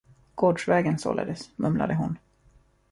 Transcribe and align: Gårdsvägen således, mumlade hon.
Gårdsvägen 0.35 0.97
således, 0.99 1.51
mumlade 1.55 1.93
hon. 1.95 2.17